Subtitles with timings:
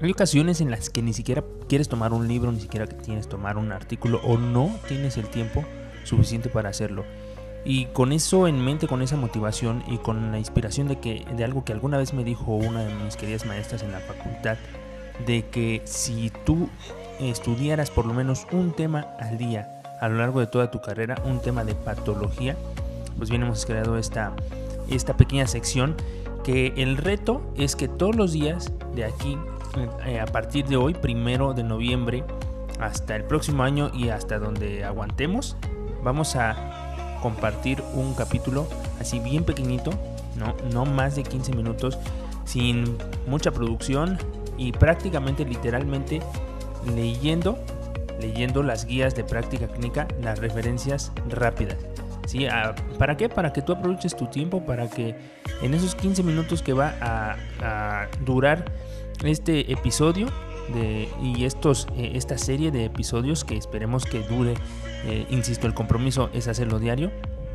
[0.00, 3.56] Hay ocasiones en las que ni siquiera quieres tomar un libro, ni siquiera tienes tomar
[3.56, 5.64] un artículo o no tienes el tiempo
[6.04, 7.04] suficiente para hacerlo.
[7.64, 11.44] Y con eso en mente, con esa motivación y con la inspiración de que de
[11.44, 14.56] algo que alguna vez me dijo una de mis queridas maestras en la facultad,
[15.26, 16.68] de que si tú
[17.18, 21.20] estudiaras por lo menos un tema al día a lo largo de toda tu carrera,
[21.24, 22.56] un tema de patología,
[23.16, 24.32] pues bien hemos creado esta,
[24.88, 25.96] esta pequeña sección
[26.44, 29.36] que el reto es que todos los días de aquí
[30.04, 32.24] eh, a partir de hoy, primero de noviembre,
[32.80, 35.56] hasta el próximo año y hasta donde aguantemos,
[36.02, 38.68] vamos a compartir un capítulo
[39.00, 39.90] así bien pequeñito,
[40.36, 41.98] no, no más de 15 minutos,
[42.44, 42.96] sin
[43.26, 44.18] mucha producción
[44.56, 46.20] y prácticamente literalmente
[46.94, 47.58] leyendo,
[48.20, 51.76] leyendo las guías de práctica clínica, las referencias rápidas.
[52.28, 52.46] ¿Sí?
[52.46, 53.30] Ah, ¿Para qué?
[53.30, 55.14] Para que tú aproveches tu tiempo, para que
[55.62, 58.66] en esos 15 minutos que va a durar
[59.24, 60.26] este episodio
[60.74, 64.54] de, y estos, eh, esta serie de episodios que esperemos que dure,
[65.06, 67.10] eh, insisto, el compromiso es hacerlo diario,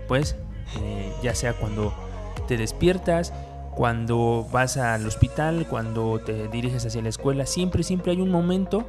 [0.07, 0.35] pues
[0.81, 1.93] eh, ya sea cuando
[2.47, 3.33] te despiertas,
[3.75, 8.87] cuando vas al hospital, cuando te diriges hacia la escuela, siempre, siempre hay un momento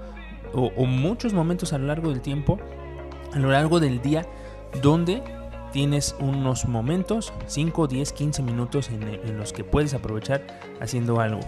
[0.53, 2.59] o, muchos momentos a lo largo del tiempo,
[3.33, 4.25] a lo largo del día,
[4.83, 5.23] donde
[5.75, 10.41] tienes unos momentos, 5, 10, 15 minutos en los que puedes aprovechar
[10.81, 11.41] haciendo algo.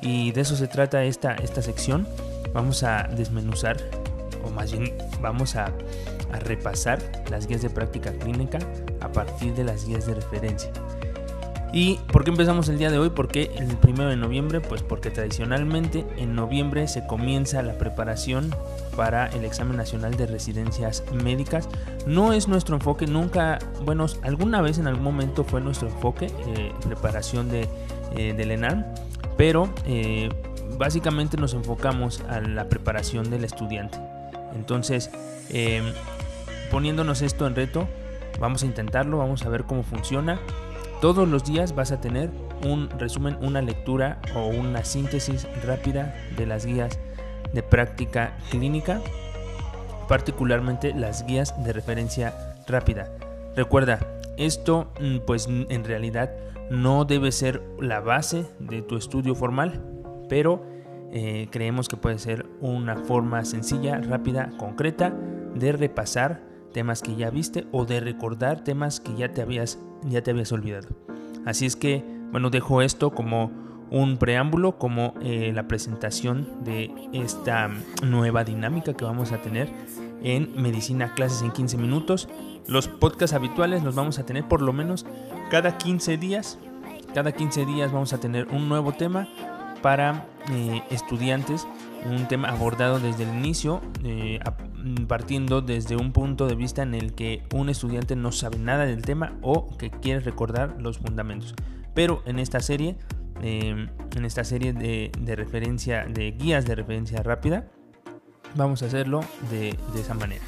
[0.00, 2.06] Y de eso se trata esta, esta sección.
[2.54, 3.76] Vamos a desmenuzar,
[4.44, 5.72] o más bien vamos a,
[6.32, 8.60] a repasar las guías de práctica clínica
[9.00, 10.70] a partir de las guías de referencia.
[11.72, 13.08] ¿Y por qué empezamos el día de hoy?
[13.08, 18.54] Porque el primero de noviembre, pues porque tradicionalmente en noviembre se comienza la preparación
[18.94, 21.70] para el examen nacional de residencias médicas.
[22.06, 26.72] No es nuestro enfoque, nunca, bueno, alguna vez en algún momento fue nuestro enfoque, eh,
[26.84, 27.66] preparación de,
[28.16, 28.84] eh, del ENAM,
[29.38, 30.28] pero eh,
[30.76, 33.98] básicamente nos enfocamos a la preparación del estudiante.
[34.54, 35.10] Entonces,
[35.48, 35.84] em,
[36.70, 37.88] poniéndonos esto en reto,
[38.38, 40.38] vamos a intentarlo, vamos a ver cómo funciona.
[41.02, 42.30] Todos los días vas a tener
[42.64, 47.00] un resumen, una lectura o una síntesis rápida de las guías
[47.52, 49.00] de práctica clínica,
[50.06, 53.10] particularmente las guías de referencia rápida.
[53.56, 53.98] Recuerda,
[54.36, 56.30] esto mm, pues en realidad
[56.70, 59.82] no debe ser la base de tu estudio formal,
[60.28, 60.64] pero
[61.10, 65.12] eh, creemos que puede ser una forma sencilla, rápida, concreta
[65.56, 70.22] de repasar temas que ya viste o de recordar temas que ya te habías, ya
[70.22, 70.88] te habías olvidado.
[71.44, 73.50] Así es que, bueno, dejo esto como
[73.90, 77.70] un preámbulo, como eh, la presentación de esta
[78.02, 79.68] nueva dinámica que vamos a tener
[80.22, 82.28] en Medicina Clases en 15 Minutos.
[82.66, 85.04] Los podcasts habituales los vamos a tener por lo menos
[85.50, 86.58] cada 15 días.
[87.12, 89.28] Cada 15 días vamos a tener un nuevo tema
[89.82, 91.66] para eh, estudiantes,
[92.06, 94.40] un tema abordado desde el inicio, eh,
[95.06, 99.02] partiendo desde un punto de vista en el que un estudiante no sabe nada del
[99.02, 101.54] tema o que quiere recordar los fundamentos.
[101.94, 102.96] Pero en esta serie,
[103.42, 107.68] eh, en esta serie de, referencia, de guías de referencia rápida,
[108.54, 109.20] vamos a hacerlo
[109.50, 110.44] de, de esa manera.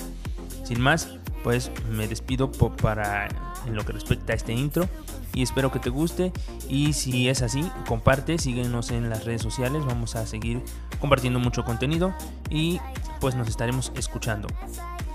[0.64, 3.28] Sin más, pues me despido para
[3.66, 4.88] en lo que respecta a este intro
[5.34, 6.32] y espero que te guste
[6.68, 10.62] y si es así comparte síguenos en las redes sociales vamos a seguir
[11.00, 12.14] compartiendo mucho contenido
[12.50, 12.80] y
[13.24, 14.48] pues nos estaremos escuchando.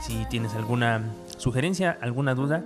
[0.02, 2.66] Si tienes alguna sugerencia, alguna duda,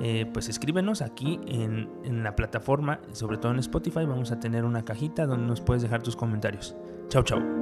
[0.00, 4.64] eh, pues escríbenos aquí en, en la plataforma, sobre todo en Spotify, vamos a tener
[4.64, 6.74] una cajita donde nos puedes dejar tus comentarios.
[7.08, 7.60] Chao, chao.